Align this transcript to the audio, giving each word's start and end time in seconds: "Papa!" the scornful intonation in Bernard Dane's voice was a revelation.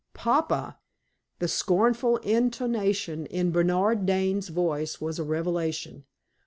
"Papa!" 0.15 0.79
the 1.37 1.47
scornful 1.47 2.17
intonation 2.23 3.27
in 3.27 3.51
Bernard 3.51 4.07
Dane's 4.07 4.47
voice 4.49 4.99
was 4.99 5.19
a 5.19 5.23
revelation. 5.23 6.05